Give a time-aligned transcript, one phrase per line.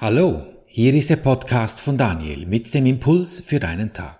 [0.00, 4.18] Hallo, hier ist der Podcast von Daniel mit dem Impuls für deinen Tag.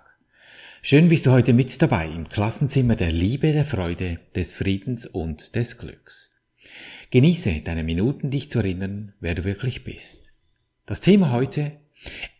[0.83, 5.55] Schön bist du heute mit dabei im Klassenzimmer der Liebe, der Freude, des Friedens und
[5.55, 6.39] des Glücks.
[7.09, 10.33] Genieße deine Minuten, dich zu erinnern, wer du wirklich bist.
[10.85, 11.71] Das Thema heute,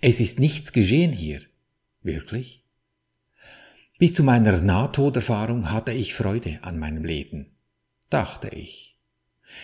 [0.01, 1.41] es ist nichts geschehen hier.
[2.03, 2.63] Wirklich?
[3.97, 7.47] Bis zu meiner Nahtoderfahrung hatte ich Freude an meinem Leben,
[8.11, 8.99] dachte ich.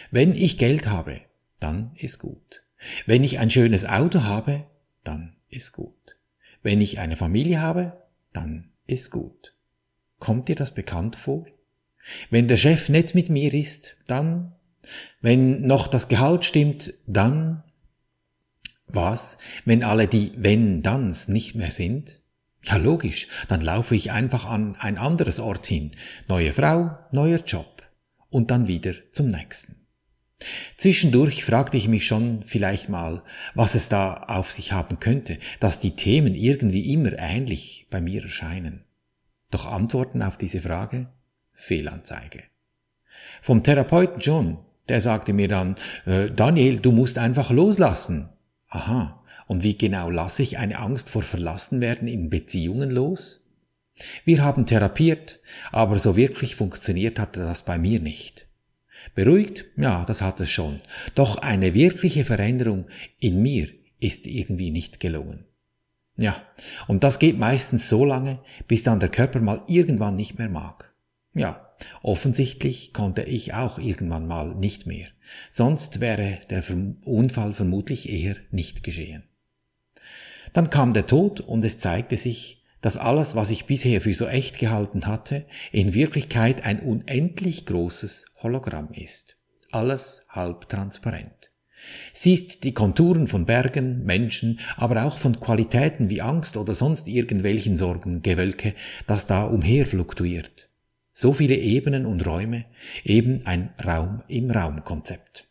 [0.09, 1.21] Wenn ich Geld habe,
[1.59, 2.63] dann ist gut.
[3.05, 4.65] Wenn ich ein schönes Auto habe,
[5.03, 6.17] dann ist gut.
[6.61, 7.93] Wenn ich eine Familie habe,
[8.33, 9.53] dann ist gut.
[10.19, 11.45] Kommt dir das bekannt vor?
[12.29, 14.53] Wenn der Chef nett mit mir ist, dann,
[15.21, 17.63] wenn noch das Gehalt stimmt, dann,
[18.87, 22.21] was, wenn alle die Wenn-Danns nicht mehr sind?
[22.63, 25.91] Ja, logisch, dann laufe ich einfach an ein anderes Ort hin.
[26.27, 27.83] Neue Frau, neuer Job.
[28.29, 29.76] Und dann wieder zum nächsten.
[30.77, 33.23] Zwischendurch fragte ich mich schon vielleicht mal,
[33.55, 38.23] was es da auf sich haben könnte, dass die Themen irgendwie immer ähnlich bei mir
[38.23, 38.83] erscheinen.
[39.49, 41.07] Doch Antworten auf diese Frage?
[41.53, 42.43] Fehlanzeige.
[43.41, 48.29] Vom Therapeuten John, der sagte mir dann, äh, Daniel, du musst einfach loslassen.
[48.67, 53.47] Aha, und wie genau lasse ich eine Angst vor Verlassenwerden in Beziehungen los?
[54.25, 55.39] Wir haben therapiert,
[55.71, 58.46] aber so wirklich funktioniert hatte das bei mir nicht.
[59.15, 59.65] Beruhigt?
[59.75, 60.77] Ja, das hat es schon.
[61.15, 62.85] Doch eine wirkliche Veränderung
[63.19, 65.45] in mir ist irgendwie nicht gelungen.
[66.17, 66.41] Ja,
[66.87, 70.93] und das geht meistens so lange, bis dann der Körper mal irgendwann nicht mehr mag.
[71.33, 75.07] Ja, offensichtlich konnte ich auch irgendwann mal nicht mehr.
[75.49, 76.63] Sonst wäre der
[77.05, 79.23] Unfall vermutlich eher nicht geschehen.
[80.53, 84.27] Dann kam der Tod und es zeigte sich, dass alles, was ich bisher für so
[84.27, 89.37] echt gehalten hatte, in Wirklichkeit ein unendlich großes Hologramm ist.
[89.71, 91.51] Alles halb transparent.
[92.13, 97.77] Siehst die Konturen von Bergen, Menschen, aber auch von Qualitäten wie Angst oder sonst irgendwelchen
[97.77, 98.73] Sorgen, Gewölke,
[99.05, 100.69] das da umher fluktuiert.
[101.13, 102.65] So viele Ebenen und Räume,
[103.03, 105.46] eben ein Raum im Raum-Konzept.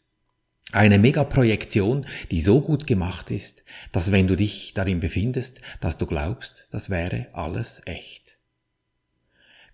[0.73, 6.07] Eine Megaprojektion, die so gut gemacht ist, dass wenn du dich darin befindest, dass du
[6.07, 8.39] glaubst, das wäre alles echt.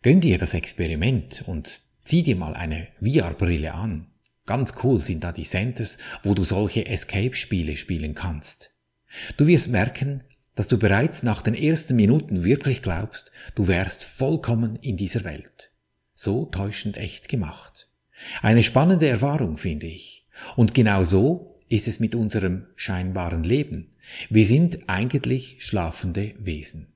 [0.02, 4.08] Gönn dir das Experiment und zieh dir mal eine VR-Brille an.
[4.44, 8.70] Ganz cool sind da die Centers, wo du solche Escape-Spiele spielen kannst.
[9.36, 10.24] Du wirst merken,
[10.54, 15.70] dass du bereits nach den ersten Minuten wirklich glaubst, du wärst vollkommen in dieser Welt.
[16.14, 17.88] So täuschend echt gemacht.
[18.42, 20.21] Eine spannende Erfahrung, finde ich.
[20.56, 23.92] Und genau so ist es mit unserem scheinbaren Leben.
[24.28, 26.92] Wir sind eigentlich schlafende Wesen.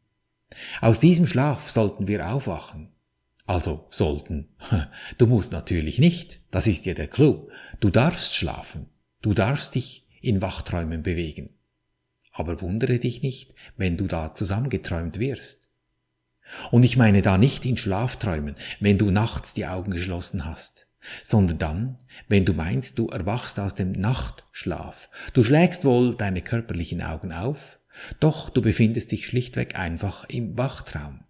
[0.80, 2.90] Aus diesem Schlaf sollten wir aufwachen.
[3.46, 4.48] Also sollten.
[5.18, 6.40] Du musst natürlich nicht.
[6.50, 7.48] Das ist ja der Clou.
[7.80, 8.86] Du darfst schlafen.
[9.22, 11.50] Du darfst dich in Wachträumen bewegen.
[12.32, 15.70] Aber wundere dich nicht, wenn du da zusammengeträumt wirst.
[16.70, 20.85] Und ich meine da nicht in Schlafträumen, wenn du nachts die Augen geschlossen hast
[21.24, 25.08] sondern dann, wenn du meinst, du erwachst aus dem Nachtschlaf.
[25.32, 27.78] Du schlägst wohl deine körperlichen Augen auf,
[28.20, 31.24] doch du befindest dich schlichtweg einfach im Wachtraum,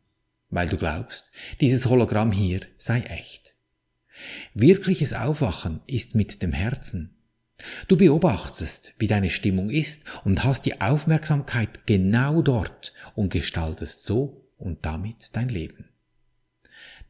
[0.51, 3.55] weil du glaubst, dieses Hologramm hier sei echt.
[4.55, 7.17] Wirkliches Aufwachen ist mit dem Herzen.
[7.89, 14.47] Du beobachtest, wie deine Stimmung ist und hast die Aufmerksamkeit genau dort und gestaltest so
[14.59, 15.89] und damit dein Leben.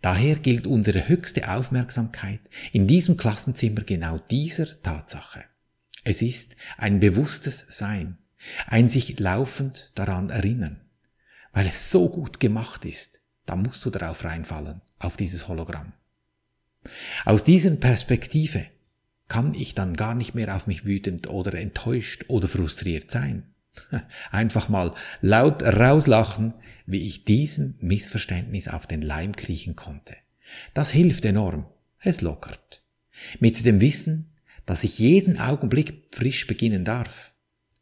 [0.03, 2.41] Daher gilt unsere höchste Aufmerksamkeit
[2.73, 5.45] in diesem Klassenzimmer genau dieser Tatsache.
[6.05, 8.19] Es ist ein bewusstes Sein,
[8.67, 10.81] ein sich laufend daran erinnern.
[11.53, 15.93] Weil es so gut gemacht ist, da musst du darauf reinfallen, auf dieses Hologramm.
[17.25, 18.67] Aus dieser Perspektive
[19.29, 23.55] kann ich dann gar nicht mehr auf mich wütend oder enttäuscht oder frustriert sein.
[24.31, 26.55] Einfach mal laut rauslachen,
[26.87, 30.17] wie ich diesem Missverständnis auf den Leim kriechen konnte.
[30.75, 31.67] Das hilft enorm.
[31.99, 32.83] Es lockert.
[33.41, 34.33] Mit dem Wissen,
[34.67, 37.33] dass ich jeden Augenblick frisch beginnen darf,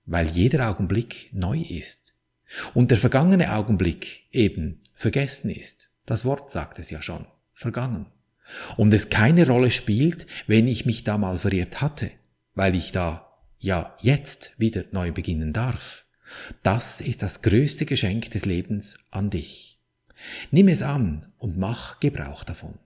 [0.07, 2.15] weil jeder Augenblick neu ist.
[2.75, 5.91] Und der vergangene Augenblick eben vergessen ist.
[6.07, 7.27] Das Wort sagt es ja schon.
[7.53, 8.07] Vergangen.
[8.77, 12.11] Und es keine Rolle spielt, wenn ich mich da mal verirrt hatte,
[12.55, 13.34] weil ich da
[13.65, 16.05] ja jetzt wieder neu beginnen darf.
[16.63, 19.79] Das ist das größte Geschenk des Lebens an dich.
[20.51, 22.79] Nimm es an und mach Gebrauch davon.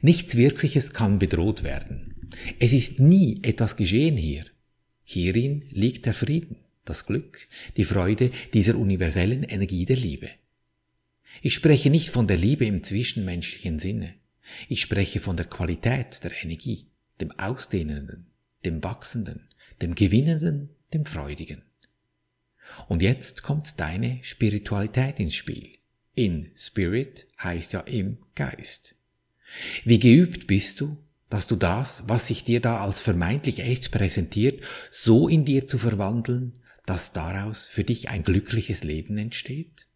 [0.00, 2.30] Nichts Wirkliches kann bedroht werden.
[2.60, 4.44] Es ist nie etwas geschehen hier.
[5.04, 10.30] Hierin liegt der Frieden, das Glück, die Freude dieser universellen Energie der Liebe.
[11.42, 14.14] Ich spreche nicht von der Liebe im zwischenmenschlichen Sinne.
[14.68, 16.86] Ich spreche von der Qualität der Energie,
[17.20, 18.26] dem Ausdehnenden,
[18.64, 19.48] dem Wachsenden,
[19.80, 21.62] dem Gewinnenden, dem Freudigen.
[22.88, 25.78] Und jetzt kommt deine Spiritualität ins Spiel.
[26.14, 28.94] In Spirit heißt ja im Geist.
[29.84, 30.96] Wie geübt bist du,
[31.30, 35.78] dass du das, was sich dir da als vermeintlich echt präsentiert, so in dir zu
[35.78, 39.86] verwandeln, dass daraus für dich ein glückliches Leben entsteht?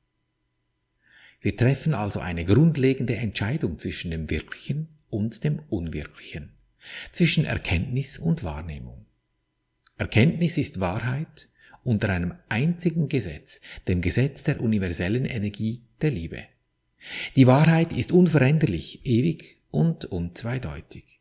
[1.41, 6.56] Wir treffen also eine grundlegende Entscheidung zwischen dem Wirklichen und dem Unwirklichen,
[7.13, 9.07] zwischen Erkenntnis und Wahrnehmung.
[9.99, 11.49] Erkenntnis ist Wahrheit
[11.85, 16.43] unter einem einzigen Gesetz, dem Gesetz der universellen Energie der Liebe.
[17.37, 21.21] Die Wahrheit ist unveränderlich, ewig und unzweideutig.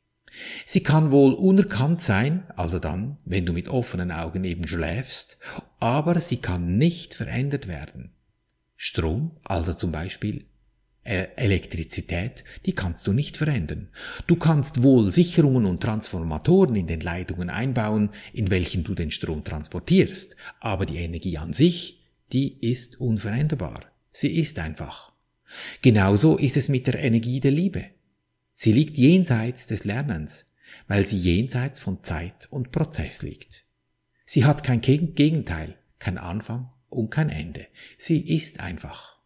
[0.65, 5.37] Sie kann wohl unerkannt sein, also dann, wenn du mit offenen Augen eben schläfst,
[5.79, 8.11] aber sie kann nicht verändert werden.
[8.75, 10.45] Strom, also zum Beispiel
[11.05, 13.89] Elektrizität, die kannst du nicht verändern.
[14.25, 19.43] Du kannst wohl Sicherungen und Transformatoren in den Leitungen einbauen, in welchen du den Strom
[19.43, 22.01] transportierst, aber die Energie an sich,
[22.33, 23.85] die ist unveränderbar.
[24.11, 25.11] Sie ist einfach.
[25.83, 27.85] Genauso ist es mit der Energie der Liebe.
[28.51, 30.47] Sie liegt jenseits des Lernens,
[30.87, 33.65] weil sie jenseits von Zeit und Prozess liegt.
[34.25, 37.67] Sie hat kein Gegenteil, kein Anfang und kein Ende.
[37.97, 39.19] Sie ist einfach.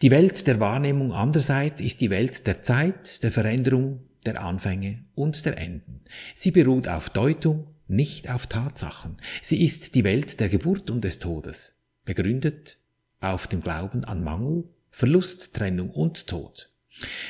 [0.00, 5.44] Die Welt der Wahrnehmung andererseits ist die Welt der Zeit, der Veränderung, der Anfänge und
[5.44, 6.02] der Enden.
[6.36, 9.16] Sie beruht auf Deutung, nicht auf Tatsachen.
[9.42, 12.78] Sie ist die Welt der Geburt und des Todes, begründet
[13.18, 16.70] auf dem Glauben an Mangel, Verlust, Trennung und Tod.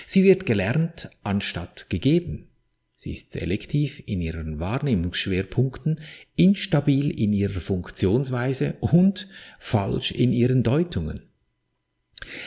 [0.06, 2.48] Sie wird gelernt anstatt gegeben.
[2.94, 6.00] Sie ist selektiv in ihren Wahrnehmungsschwerpunkten,
[6.36, 9.26] instabil in ihrer Funktionsweise und
[9.58, 11.27] falsch in ihren Deutungen.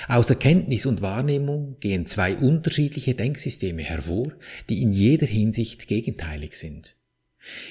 [0.07, 4.33] Aus Erkenntnis und Wahrnehmung gehen zwei unterschiedliche Denksysteme hervor,
[4.69, 6.95] die in jeder Hinsicht gegenteilig sind.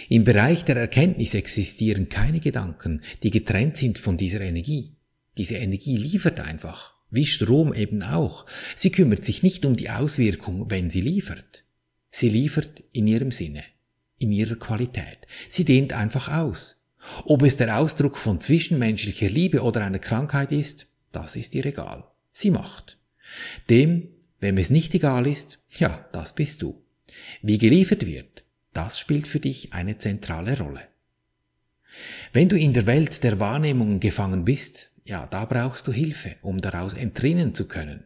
[0.09, 4.97] Im Bereich der Erkenntnis existieren keine Gedanken, die getrennt sind von dieser Energie.
[5.39, 8.47] Diese Energie liefert einfach, wie Strom eben auch.
[8.75, 11.65] Sie kümmert sich nicht um die Auswirkung, wenn sie liefert.
[12.11, 13.63] Sie liefert in ihrem Sinne,
[14.19, 15.19] in ihrer Qualität.
[15.49, 16.85] Sie dehnt einfach aus.
[17.25, 22.05] Ob es der Ausdruck von zwischenmenschlicher Liebe oder einer Krankheit ist, das ist ihr egal.
[22.33, 22.99] Sie macht.
[23.69, 24.09] Dem,
[24.41, 26.83] wem es nicht egal ist, ja, das bist du.
[27.43, 30.83] Wie geliefert wird, das spielt für dich eine zentrale Rolle.
[32.33, 36.61] Wenn du in der Welt der Wahrnehmungen gefangen bist, ja, da brauchst du Hilfe, um
[36.61, 38.05] daraus entrinnen zu können.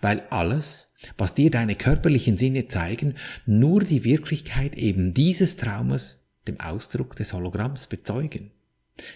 [0.00, 3.14] Weil alles, was dir deine körperlichen Sinne zeigen,
[3.46, 8.50] nur die Wirklichkeit eben dieses Traumes, dem Ausdruck des Hologramms, bezeugen.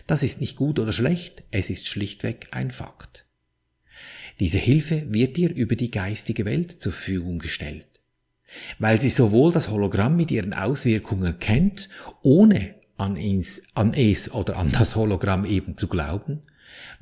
[0.06, 3.26] Das ist nicht gut oder schlecht, es ist schlichtweg ein Fakt.
[4.40, 7.88] Diese Hilfe wird dir über die geistige Welt zur Verfügung gestellt,
[8.78, 11.88] weil sie sowohl das Hologramm mit ihren Auswirkungen kennt,
[12.22, 16.42] ohne an, ins, an es oder an das Hologramm eben zu glauben,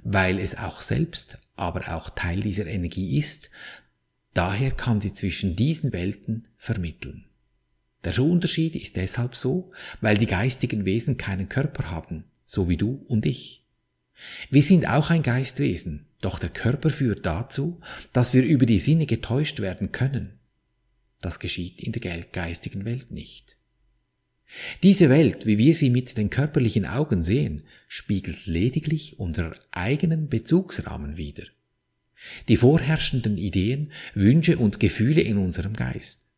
[0.03, 3.51] weil es auch selbst aber auch Teil dieser Energie ist,
[4.33, 7.27] daher kann sie zwischen diesen Welten vermitteln.
[8.03, 13.05] Der Unterschied ist deshalb so, weil die geistigen Wesen keinen Körper haben, so wie du
[13.07, 13.65] und ich.
[14.51, 17.81] Wir sind auch ein Geistwesen, doch der Körper führt dazu,
[18.13, 20.41] dass wir über die Sinne getäuscht werden können.
[21.21, 23.57] Das geschieht in der geistigen Welt nicht.
[24.83, 31.17] Diese Welt, wie wir sie mit den körperlichen Augen sehen, spiegelt lediglich unseren eigenen Bezugsrahmen
[31.17, 31.45] wider.
[32.49, 36.30] Die vorherrschenden Ideen, Wünsche und Gefühle in unserem Geist.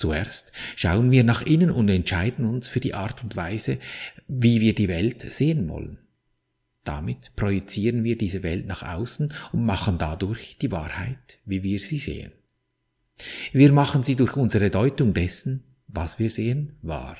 [0.00, 3.76] Zuerst schauen wir nach innen und entscheiden uns für die Art und Weise,
[4.28, 5.98] wie wir die Welt sehen wollen.
[6.84, 11.98] Damit projizieren wir diese Welt nach außen und machen dadurch die Wahrheit, wie wir sie
[11.98, 12.32] sehen.
[13.52, 17.18] Wir machen sie durch unsere Deutung dessen, was wir sehen, wahr.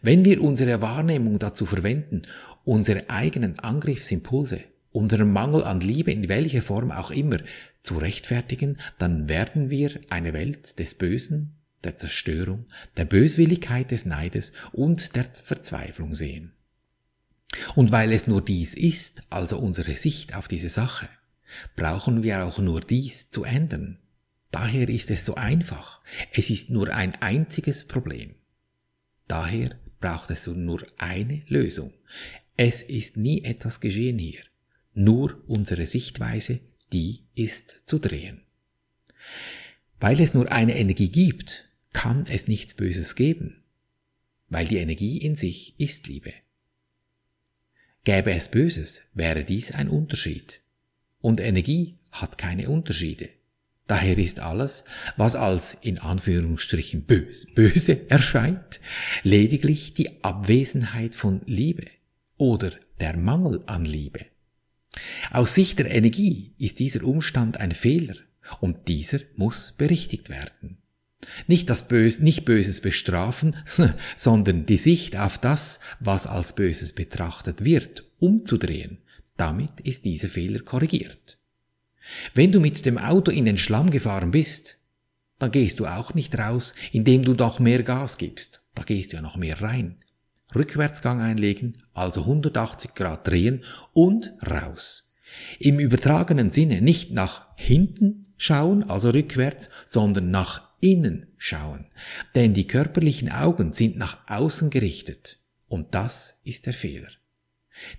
[0.00, 2.22] Wenn wir unsere Wahrnehmung dazu verwenden,
[2.64, 7.38] unsere eigenen Angriffsimpulse, unseren Mangel an Liebe in welcher Form auch immer
[7.82, 11.54] zu rechtfertigen, dann werden wir eine Welt des Bösen,
[11.84, 12.66] der Zerstörung,
[12.96, 16.52] der Böswilligkeit des Neides und der Verzweiflung sehen.
[17.74, 21.08] Und weil es nur dies ist, also unsere Sicht auf diese Sache,
[21.76, 23.98] brauchen wir auch nur dies zu ändern.
[24.50, 26.00] Daher ist es so einfach.
[26.32, 28.34] Es ist nur ein einziges Problem.
[29.26, 31.92] Daher braucht es nur eine Lösung.
[32.56, 34.42] Es ist nie etwas geschehen hier.
[34.98, 36.58] Nur unsere Sichtweise,
[36.92, 38.40] die ist zu drehen.
[40.00, 43.62] Weil es nur eine Energie gibt, kann es nichts Böses geben,
[44.48, 46.32] weil die Energie in sich ist Liebe.
[48.02, 50.62] Gäbe es Böses, wäre dies ein Unterschied.
[51.20, 53.28] Und Energie hat keine Unterschiede.
[53.86, 54.82] Daher ist alles,
[55.16, 58.80] was als in Anführungsstrichen böse, böse erscheint,
[59.22, 61.86] lediglich die Abwesenheit von Liebe
[62.36, 64.26] oder der Mangel an Liebe.
[65.30, 68.14] Aus Sicht der Energie ist dieser Umstand ein Fehler
[68.60, 70.78] und dieser muss berichtigt werden.
[71.46, 73.56] Nicht das Böse, nicht Böses bestrafen,
[74.16, 78.98] sondern die Sicht auf das, was als Böses betrachtet wird, umzudrehen.
[79.36, 81.38] Damit ist dieser Fehler korrigiert.
[82.34, 84.78] Wenn du mit dem Auto in den Schlamm gefahren bist,
[85.38, 88.62] dann gehst du auch nicht raus, indem du noch mehr Gas gibst.
[88.74, 89.96] Da gehst du ja noch mehr rein.
[90.54, 95.16] Rückwärtsgang einlegen, also 180 Grad drehen und raus.
[95.58, 101.86] Im übertragenen Sinne nicht nach hinten schauen, also rückwärts, sondern nach innen schauen.
[102.34, 105.38] Denn die körperlichen Augen sind nach außen gerichtet.
[105.66, 107.08] Und das ist der Fehler.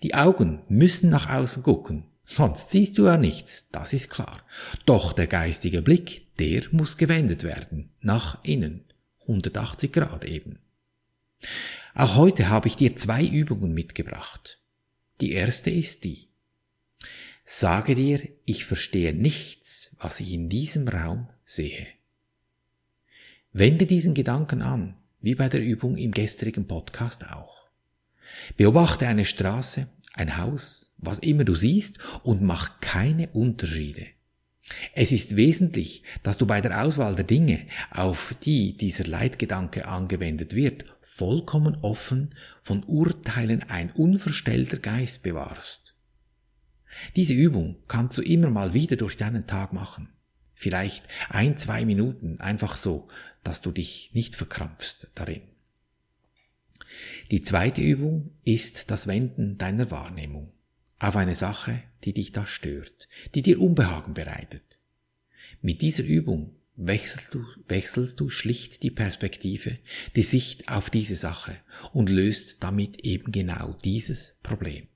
[0.03, 4.43] Die Augen müssen nach außen gucken, sonst siehst du ja nichts, das ist klar.
[4.85, 8.85] Doch der geistige Blick, der muss gewendet werden, nach innen,
[9.21, 10.59] 180 Grad eben.
[11.99, 14.61] Auch heute habe ich dir zwei Übungen mitgebracht.
[15.19, 16.29] Die erste ist die.
[17.43, 21.87] Sage dir, ich verstehe nichts, was ich in diesem Raum sehe.
[23.51, 27.67] Wende diesen Gedanken an, wie bei der Übung im gestrigen Podcast auch.
[28.55, 34.07] Beobachte eine Straße, ein Haus, was immer du siehst und mach keine Unterschiede.
[34.93, 40.55] Es ist wesentlich, dass du bei der Auswahl der Dinge, auf die dieser Leitgedanke angewendet
[40.55, 45.95] wird, vollkommen offen von Urteilen ein unverstellter Geist bewahrst.
[47.15, 50.09] Diese Übung kannst du immer mal wieder durch deinen Tag machen.
[50.53, 53.07] Vielleicht ein, zwei Minuten, einfach so,
[53.43, 55.41] dass du dich nicht verkrampfst darin.
[57.31, 60.53] Die zweite Übung ist das Wenden deiner Wahrnehmung
[60.99, 64.77] auf eine Sache, die dich da stört, die dir Unbehagen bereitet.
[65.61, 69.77] Mit dieser Übung wechselst du, wechselst du schlicht die Perspektive,
[70.15, 71.55] die Sicht auf diese Sache
[71.93, 74.87] und löst damit eben genau dieses Problem.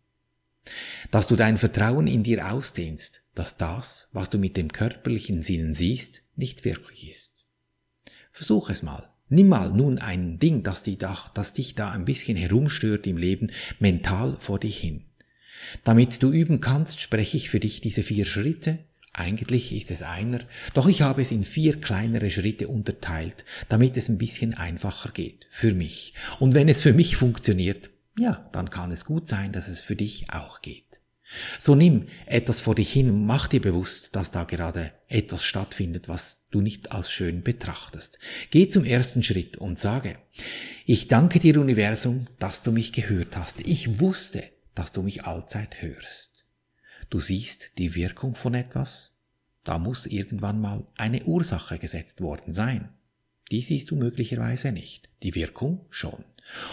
[1.12, 5.74] Dass du dein Vertrauen in dir ausdehnst, dass das, was du mit dem körperlichen Sinnen
[5.74, 7.46] siehst, nicht wirklich ist.
[8.32, 9.10] Versuch es mal.
[9.30, 13.18] Nimm mal nun ein Ding, das, die da, das dich da ein bisschen herumstört im
[13.18, 15.06] Leben, mental vor dich hin.
[15.84, 18.80] Damit du üben kannst, spreche ich für dich diese vier Schritte.
[19.14, 20.40] Eigentlich ist es einer,
[20.74, 25.48] doch ich habe es in vier kleinere Schritte unterteilt, damit es ein bisschen einfacher geht.
[25.52, 26.16] Für mich.
[26.40, 29.96] Und wenn es für mich funktioniert, ja, dann kann es gut sein, dass es für
[29.96, 31.02] dich auch geht.
[31.60, 36.08] So nimm etwas vor dich hin und mach dir bewusst, dass da gerade etwas stattfindet,
[36.08, 38.20] was du nicht als schön betrachtest.
[38.52, 40.18] Geh zum ersten Schritt und sage,
[40.86, 43.62] ich danke dir Universum, dass du mich gehört hast.
[43.62, 44.44] Ich wusste,
[44.76, 46.33] dass du mich allzeit hörst.
[47.14, 49.20] Du siehst die Wirkung von etwas?
[49.64, 52.90] Da muss irgendwann mal eine Ursache gesetzt worden sein.
[53.52, 56.26] Die siehst du möglicherweise nicht, die Wirkung schon.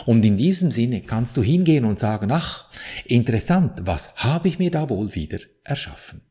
[0.07, 2.73] Und in diesem Sinne kannst du hingehen und sagen, ach,
[3.05, 6.23] interessant, was habe ich mir da wohl wieder erschaffen?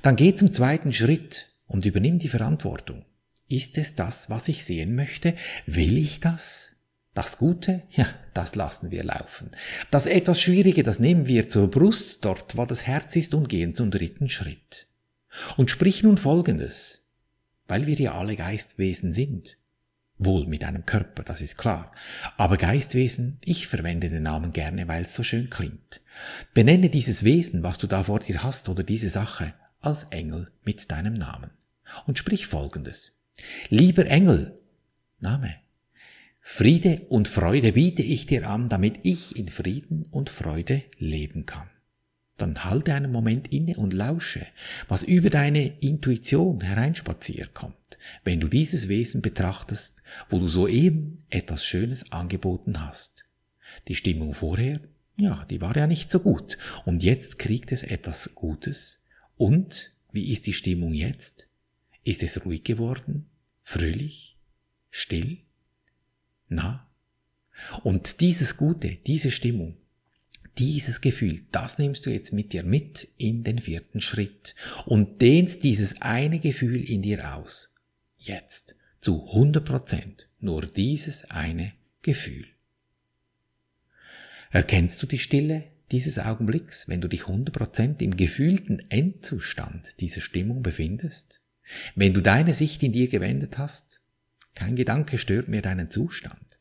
[0.00, 3.04] Dann geh zum zweiten Schritt und übernimm die Verantwortung.
[3.48, 5.34] Ist es das, was ich sehen möchte?
[5.66, 6.75] Will ich das?
[7.16, 7.82] Das Gute?
[7.92, 9.50] Ja, das lassen wir laufen.
[9.90, 13.74] Das etwas Schwierige, das nehmen wir zur Brust, dort, wo das Herz ist, und gehen
[13.74, 14.86] zum dritten Schritt.
[15.56, 17.10] Und sprich nun Folgendes,
[17.68, 19.56] weil wir ja alle Geistwesen sind.
[20.18, 21.90] Wohl mit einem Körper, das ist klar.
[22.36, 26.02] Aber Geistwesen, ich verwende den Namen gerne, weil es so schön klingt.
[26.52, 30.90] Benenne dieses Wesen, was du da vor dir hast, oder diese Sache, als Engel mit
[30.90, 31.52] deinem Namen.
[32.06, 33.18] Und sprich folgendes.
[33.70, 34.58] Lieber Engel,
[35.18, 35.54] Name.
[36.48, 41.68] Friede und Freude biete ich dir an, damit ich in Frieden und Freude leben kann
[42.36, 44.46] dann halte einen Moment inne und lausche,
[44.88, 51.64] was über deine Intuition hereinspaziert kommt, wenn du dieses Wesen betrachtest, wo du soeben etwas
[51.64, 53.24] Schönes angeboten hast.
[53.88, 54.80] Die Stimmung vorher,
[55.16, 59.04] ja, die war ja nicht so gut, und jetzt kriegt es etwas Gutes.
[59.36, 61.48] Und wie ist die Stimmung jetzt?
[62.04, 63.26] Ist es ruhig geworden?
[63.62, 64.36] Fröhlich?
[64.90, 65.38] Still?
[66.48, 66.88] Na?
[67.82, 69.76] Und dieses Gute, diese Stimmung,
[70.58, 74.54] dieses Gefühl, das nimmst du jetzt mit dir mit in den vierten Schritt
[74.86, 77.74] und dehnst dieses eine Gefühl in dir aus.
[78.16, 81.72] Jetzt zu 100 Prozent nur dieses eine
[82.02, 82.46] Gefühl.
[84.50, 90.20] Erkennst du die Stille dieses Augenblicks, wenn du dich 100 Prozent im gefühlten Endzustand dieser
[90.20, 91.40] Stimmung befindest?
[91.94, 94.00] Wenn du deine Sicht in dir gewendet hast?
[94.56, 96.58] Kein Gedanke stört mehr deinen Zustand.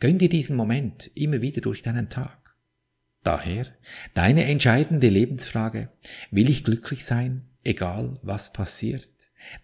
[0.00, 2.56] Gönn dir diesen Moment immer wieder durch deinen Tag.
[3.22, 3.66] Daher
[4.14, 5.90] deine entscheidende Lebensfrage,
[6.30, 9.10] will ich glücklich sein, egal was passiert?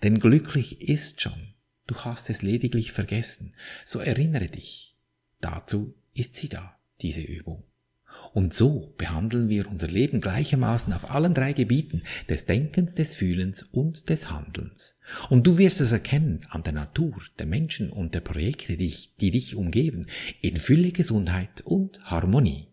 [0.03, 1.55] Denn glücklich ist schon,
[1.87, 4.97] du hast es lediglich vergessen, so erinnere dich.
[5.41, 7.70] Dazu ist sie da, diese Übung.
[8.33, 13.65] Und so behandeln wir unser Leben gleichermaßen auf allen drei Gebieten des Denkens, des Fühlens
[13.73, 14.97] und des Handelns.
[15.29, 19.17] Und du wirst es erkennen an der Natur, der Menschen und der Projekte, die, dich,
[19.21, 20.07] die dich umgeben,
[20.41, 22.69] in Fülle, Gesundheit und Harmonie.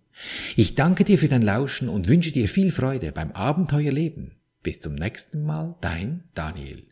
[0.55, 4.31] Ich danke dir für dein Lauschen und wünsche dir viel Freude beim Abenteuerleben.
[4.63, 6.86] Bis zum nächsten Mal, dein Daniel.